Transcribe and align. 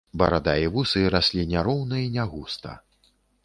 Барада 0.19 0.53
і 0.63 0.69
вусы 0.75 1.03
раслі 1.17 1.45
няроўна 1.53 2.03
і 2.07 2.11
нягуста. 2.19 2.69